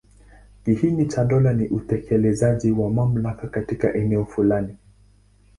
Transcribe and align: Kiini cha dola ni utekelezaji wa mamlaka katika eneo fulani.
Kiini 0.65 1.05
cha 1.07 1.25
dola 1.25 1.53
ni 1.53 1.67
utekelezaji 1.67 2.71
wa 2.71 2.89
mamlaka 2.89 3.47
katika 3.47 3.93
eneo 3.93 4.25
fulani. 4.25 4.77